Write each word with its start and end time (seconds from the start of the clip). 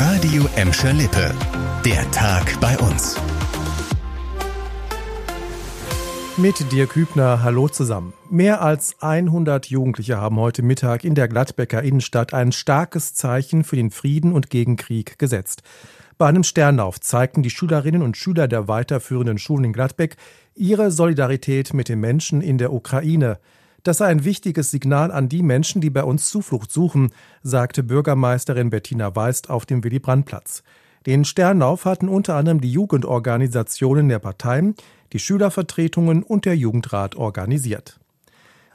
Radio 0.00 0.46
Emscher 0.54 0.92
Lippe. 0.92 1.34
Der 1.84 2.08
Tag 2.12 2.60
bei 2.60 2.78
uns. 2.78 3.16
Mit 6.36 6.70
dir 6.70 6.86
Kübner, 6.86 7.42
hallo 7.42 7.66
zusammen. 7.66 8.12
Mehr 8.30 8.62
als 8.62 8.94
100 9.00 9.66
Jugendliche 9.66 10.18
haben 10.18 10.38
heute 10.38 10.62
Mittag 10.62 11.02
in 11.02 11.16
der 11.16 11.26
Gladbecker 11.26 11.82
Innenstadt 11.82 12.32
ein 12.32 12.52
starkes 12.52 13.14
Zeichen 13.14 13.64
für 13.64 13.74
den 13.74 13.90
Frieden 13.90 14.30
und 14.30 14.50
gegen 14.50 14.76
Krieg 14.76 15.18
gesetzt. 15.18 15.62
Bei 16.16 16.28
einem 16.28 16.44
Sternlauf 16.44 17.00
zeigten 17.00 17.42
die 17.42 17.50
Schülerinnen 17.50 18.02
und 18.02 18.16
Schüler 18.16 18.46
der 18.46 18.68
weiterführenden 18.68 19.38
Schulen 19.38 19.64
in 19.64 19.72
Gladbeck 19.72 20.14
ihre 20.54 20.92
Solidarität 20.92 21.74
mit 21.74 21.88
den 21.88 21.98
Menschen 21.98 22.40
in 22.40 22.58
der 22.58 22.72
Ukraine. 22.72 23.40
Das 23.88 23.96
sei 23.96 24.08
ein 24.08 24.22
wichtiges 24.22 24.70
Signal 24.70 25.10
an 25.10 25.30
die 25.30 25.42
Menschen, 25.42 25.80
die 25.80 25.88
bei 25.88 26.04
uns 26.04 26.28
Zuflucht 26.28 26.70
suchen, 26.70 27.10
sagte 27.42 27.82
Bürgermeisterin 27.82 28.68
Bettina 28.68 29.16
Weist 29.16 29.48
auf 29.48 29.64
dem 29.64 29.82
Willy-Brandt-Platz. 29.82 30.62
Den 31.06 31.24
Sternlauf 31.24 31.86
hatten 31.86 32.10
unter 32.10 32.34
anderem 32.34 32.60
die 32.60 32.70
Jugendorganisationen 32.70 34.10
der 34.10 34.18
Parteien, 34.18 34.74
die 35.14 35.18
Schülervertretungen 35.18 36.22
und 36.22 36.44
der 36.44 36.54
Jugendrat 36.54 37.16
organisiert. 37.16 37.98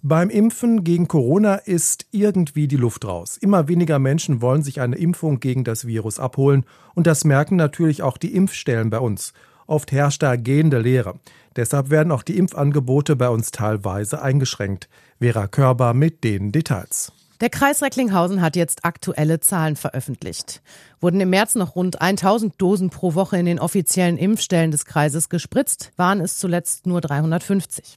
Beim 0.00 0.30
Impfen 0.30 0.84
gegen 0.84 1.08
Corona 1.08 1.56
ist 1.56 2.06
irgendwie 2.12 2.68
die 2.68 2.76
Luft 2.76 3.04
raus. 3.04 3.36
Immer 3.36 3.66
weniger 3.66 3.98
Menschen 3.98 4.40
wollen 4.40 4.62
sich 4.62 4.80
eine 4.80 4.94
Impfung 4.94 5.40
gegen 5.40 5.64
das 5.64 5.88
Virus 5.88 6.20
abholen 6.20 6.64
und 6.94 7.08
das 7.08 7.24
merken 7.24 7.56
natürlich 7.56 8.04
auch 8.04 8.16
die 8.16 8.32
Impfstellen 8.36 8.90
bei 8.90 9.00
uns. 9.00 9.32
Oft 9.70 9.92
herrscht 9.92 10.24
da 10.24 10.34
gehende 10.34 10.80
Leere. 10.80 11.20
Deshalb 11.54 11.90
werden 11.90 12.10
auch 12.10 12.24
die 12.24 12.36
Impfangebote 12.36 13.14
bei 13.14 13.28
uns 13.28 13.52
teilweise 13.52 14.20
eingeschränkt. 14.20 14.88
Vera 15.20 15.46
Körber 15.46 15.94
mit 15.94 16.24
den 16.24 16.50
Details. 16.50 17.12
Der 17.40 17.50
Kreis 17.50 17.80
Recklinghausen 17.80 18.42
hat 18.42 18.56
jetzt 18.56 18.84
aktuelle 18.84 19.38
Zahlen 19.38 19.76
veröffentlicht. 19.76 20.60
Wurden 21.00 21.20
im 21.20 21.30
März 21.30 21.54
noch 21.54 21.76
rund 21.76 22.00
1000 22.00 22.60
Dosen 22.60 22.90
pro 22.90 23.14
Woche 23.14 23.38
in 23.38 23.46
den 23.46 23.60
offiziellen 23.60 24.18
Impfstellen 24.18 24.72
des 24.72 24.86
Kreises 24.86 25.28
gespritzt, 25.28 25.92
waren 25.96 26.20
es 26.20 26.38
zuletzt 26.38 26.88
nur 26.88 27.00
350. 27.00 27.96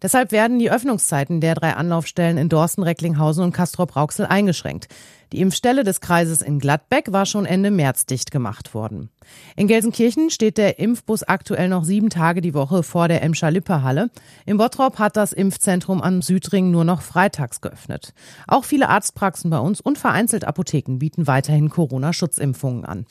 Deshalb 0.00 0.32
werden 0.32 0.58
die 0.58 0.70
Öffnungszeiten 0.70 1.40
der 1.40 1.54
drei 1.54 1.74
Anlaufstellen 1.74 2.38
in 2.38 2.48
Dorsten, 2.48 2.82
Recklinghausen 2.82 3.44
und 3.44 3.52
Castrop-Rauxel 3.52 4.26
eingeschränkt. 4.26 4.88
Die 5.32 5.40
Impfstelle 5.40 5.82
des 5.82 6.02
Kreises 6.02 6.42
in 6.42 6.58
Gladbeck 6.58 7.10
war 7.10 7.24
schon 7.24 7.46
Ende 7.46 7.70
März 7.70 8.04
dicht 8.04 8.30
gemacht 8.30 8.74
worden. 8.74 9.08
In 9.56 9.66
Gelsenkirchen 9.66 10.28
steht 10.28 10.58
der 10.58 10.78
Impfbus 10.78 11.22
aktuell 11.22 11.70
noch 11.70 11.84
sieben 11.84 12.10
Tage 12.10 12.42
die 12.42 12.52
Woche 12.52 12.82
vor 12.82 13.08
der 13.08 13.22
Emscher-Lippe-Halle. 13.22 14.10
Im 14.44 14.58
Bottrop 14.58 14.98
hat 14.98 15.16
das 15.16 15.32
Impfzentrum 15.32 16.02
am 16.02 16.20
Südring 16.20 16.70
nur 16.70 16.84
noch 16.84 17.00
freitags 17.00 17.62
geöffnet. 17.62 18.12
Auch 18.46 18.64
viele 18.64 18.90
Arztpraxen 18.90 19.48
bei 19.48 19.58
uns 19.58 19.80
und 19.80 19.96
vereinzelt 19.96 20.44
Apotheken 20.44 20.98
bieten 20.98 21.26
weiterhin 21.26 21.70
Corona-Schutzimpfungen 21.70 22.84
an. 22.84 23.06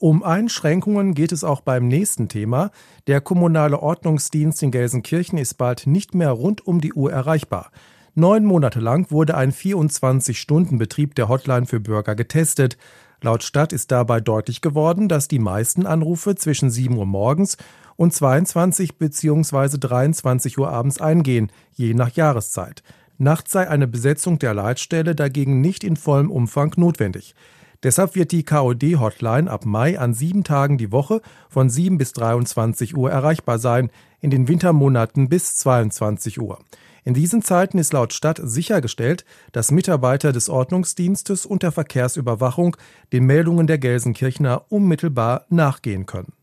Um 0.00 0.22
Einschränkungen 0.22 1.12
geht 1.12 1.30
es 1.30 1.44
auch 1.44 1.60
beim 1.60 1.86
nächsten 1.86 2.30
Thema. 2.30 2.70
Der 3.06 3.20
kommunale 3.20 3.82
Ordnungsdienst 3.82 4.62
in 4.62 4.70
Gelsenkirchen 4.70 5.36
ist 5.36 5.58
bald 5.58 5.86
nicht 5.86 6.14
mehr 6.14 6.30
rund 6.30 6.66
um 6.66 6.80
die 6.80 6.94
Uhr 6.94 7.12
erreichbar. 7.12 7.70
Neun 8.14 8.46
Monate 8.46 8.80
lang 8.80 9.10
wurde 9.10 9.36
ein 9.36 9.52
24-Stunden-Betrieb 9.52 11.14
der 11.16 11.28
Hotline 11.28 11.66
für 11.66 11.80
Bürger 11.80 12.14
getestet. 12.14 12.78
Laut 13.20 13.42
Stadt 13.42 13.74
ist 13.74 13.90
dabei 13.90 14.20
deutlich 14.22 14.62
geworden, 14.62 15.06
dass 15.06 15.28
die 15.28 15.38
meisten 15.38 15.84
Anrufe 15.84 16.34
zwischen 16.34 16.70
7 16.70 16.96
Uhr 16.96 17.04
morgens 17.04 17.58
und 17.96 18.14
22 18.14 18.96
bzw. 18.96 19.76
23 19.76 20.56
Uhr 20.56 20.70
abends 20.70 20.98
eingehen, 20.98 21.52
je 21.74 21.92
nach 21.92 22.12
Jahreszeit. 22.12 22.82
Nachts 23.18 23.52
sei 23.52 23.68
eine 23.68 23.86
Besetzung 23.86 24.38
der 24.38 24.54
Leitstelle 24.54 25.14
dagegen 25.14 25.60
nicht 25.60 25.84
in 25.84 25.96
vollem 25.96 26.30
Umfang 26.30 26.72
notwendig. 26.78 27.34
Deshalb 27.82 28.14
wird 28.14 28.32
die 28.32 28.44
KOD-Hotline 28.44 29.50
ab 29.50 29.64
Mai 29.64 29.98
an 29.98 30.12
sieben 30.12 30.44
Tagen 30.44 30.76
die 30.76 30.92
Woche 30.92 31.22
von 31.48 31.70
7 31.70 31.96
bis 31.96 32.12
23 32.12 32.94
Uhr 32.94 33.10
erreichbar 33.10 33.58
sein, 33.58 33.90
in 34.20 34.30
den 34.30 34.48
Wintermonaten 34.48 35.30
bis 35.30 35.56
22 35.56 36.40
Uhr. 36.40 36.58
In 37.04 37.14
diesen 37.14 37.40
Zeiten 37.40 37.78
ist 37.78 37.94
laut 37.94 38.12
Stadt 38.12 38.38
sichergestellt, 38.42 39.24
dass 39.52 39.70
Mitarbeiter 39.70 40.32
des 40.32 40.50
Ordnungsdienstes 40.50 41.46
und 41.46 41.62
der 41.62 41.72
Verkehrsüberwachung 41.72 42.76
den 43.12 43.24
Meldungen 43.24 43.66
der 43.66 43.78
Gelsenkirchner 43.78 44.66
unmittelbar 44.68 45.46
nachgehen 45.48 46.04
können. 46.04 46.34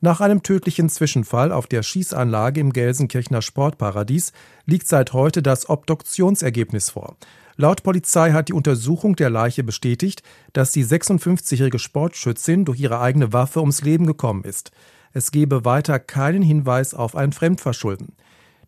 Nach 0.00 0.20
einem 0.20 0.44
tödlichen 0.44 0.88
Zwischenfall 0.88 1.50
auf 1.50 1.66
der 1.66 1.82
Schießanlage 1.82 2.60
im 2.60 2.72
Gelsenkirchner 2.72 3.42
Sportparadies 3.42 4.32
liegt 4.64 4.86
seit 4.86 5.12
heute 5.12 5.42
das 5.42 5.68
Obduktionsergebnis 5.68 6.90
vor. 6.90 7.16
Laut 7.56 7.82
Polizei 7.82 8.30
hat 8.30 8.48
die 8.48 8.52
Untersuchung 8.52 9.16
der 9.16 9.28
Leiche 9.28 9.64
bestätigt, 9.64 10.22
dass 10.52 10.70
die 10.70 10.84
56-jährige 10.84 11.80
Sportschützin 11.80 12.64
durch 12.64 12.78
ihre 12.78 13.00
eigene 13.00 13.32
Waffe 13.32 13.58
ums 13.58 13.82
Leben 13.82 14.06
gekommen 14.06 14.44
ist. 14.44 14.70
Es 15.12 15.32
gebe 15.32 15.64
weiter 15.64 15.98
keinen 15.98 16.42
Hinweis 16.42 16.94
auf 16.94 17.16
ein 17.16 17.32
Fremdverschulden. 17.32 18.12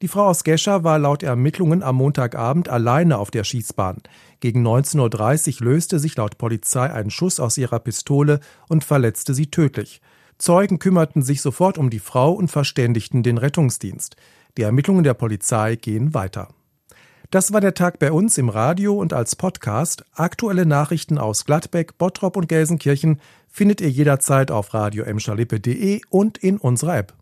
Die 0.02 0.08
Frau 0.08 0.26
aus 0.26 0.42
Gescher 0.42 0.82
war 0.82 0.98
laut 0.98 1.22
Ermittlungen 1.22 1.84
am 1.84 1.94
Montagabend 1.96 2.68
alleine 2.68 3.18
auf 3.18 3.30
der 3.30 3.44
Schießbahn. 3.44 3.98
Gegen 4.40 4.66
19.30 4.66 5.60
Uhr 5.60 5.66
löste 5.66 6.00
sich 6.00 6.16
laut 6.16 6.38
Polizei 6.38 6.92
ein 6.92 7.10
Schuss 7.10 7.38
aus 7.38 7.56
ihrer 7.56 7.78
Pistole 7.78 8.40
und 8.66 8.82
verletzte 8.82 9.32
sie 9.32 9.46
tödlich. 9.46 10.00
Zeugen 10.40 10.78
kümmerten 10.78 11.20
sich 11.20 11.42
sofort 11.42 11.76
um 11.76 11.90
die 11.90 11.98
Frau 11.98 12.32
und 12.32 12.48
verständigten 12.48 13.22
den 13.22 13.36
Rettungsdienst. 13.36 14.16
Die 14.56 14.62
Ermittlungen 14.62 15.04
der 15.04 15.12
Polizei 15.12 15.76
gehen 15.76 16.14
weiter. 16.14 16.48
Das 17.30 17.52
war 17.52 17.60
der 17.60 17.74
Tag 17.74 17.98
bei 17.98 18.10
uns 18.10 18.38
im 18.38 18.48
Radio 18.48 18.94
und 18.94 19.12
als 19.12 19.36
Podcast. 19.36 20.02
Aktuelle 20.14 20.64
Nachrichten 20.64 21.18
aus 21.18 21.44
Gladbeck, 21.44 21.98
Bottrop 21.98 22.38
und 22.38 22.48
Gelsenkirchen 22.48 23.20
findet 23.48 23.82
ihr 23.82 23.90
jederzeit 23.90 24.50
auf 24.50 24.72
radio 24.72 25.04
und 26.08 26.38
in 26.38 26.56
unserer 26.56 26.96
App. 26.96 27.12